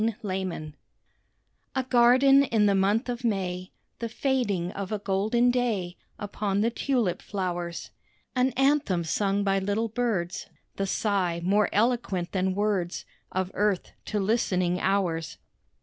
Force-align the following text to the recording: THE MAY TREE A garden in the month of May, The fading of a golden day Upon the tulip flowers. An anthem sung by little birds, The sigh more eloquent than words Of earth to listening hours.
THE 0.01 0.15
MAY 0.23 0.45
TREE 0.45 0.73
A 1.75 1.83
garden 1.83 2.43
in 2.45 2.65
the 2.65 2.73
month 2.73 3.07
of 3.07 3.23
May, 3.23 3.71
The 3.99 4.09
fading 4.09 4.71
of 4.71 4.91
a 4.91 4.97
golden 4.97 5.51
day 5.51 5.95
Upon 6.17 6.61
the 6.61 6.71
tulip 6.71 7.21
flowers. 7.21 7.91
An 8.35 8.49
anthem 8.57 9.03
sung 9.03 9.43
by 9.43 9.59
little 9.59 9.89
birds, 9.89 10.47
The 10.77 10.87
sigh 10.87 11.39
more 11.43 11.69
eloquent 11.71 12.31
than 12.31 12.55
words 12.55 13.05
Of 13.31 13.51
earth 13.53 13.91
to 14.05 14.19
listening 14.19 14.79
hours. 14.79 15.37